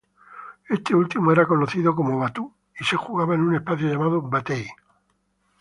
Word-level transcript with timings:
Este 0.67 0.95
último 0.95 1.31
era 1.31 1.45
conocido 1.45 1.93
como 1.95 2.17
batú 2.17 2.51
y 2.79 2.83
se 2.83 2.95
jugaba 2.97 3.35
en 3.35 3.41
un 3.41 3.53
espacio 3.53 3.87
llamado 3.87 4.19
"batey". 4.23 4.67